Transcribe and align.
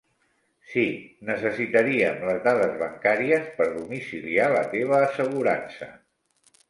Sí, 0.69 0.85
necessitaríem 1.27 2.25
les 2.29 2.41
dades 2.49 2.73
bancàries 2.81 3.47
per 3.59 3.69
domiciliar 3.77 4.49
la 4.57 4.67
teva 4.73 5.03
assegurança. 5.09 5.91